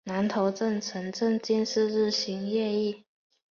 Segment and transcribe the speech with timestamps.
[0.05, 3.05] 南头镇城镇建设日新月异。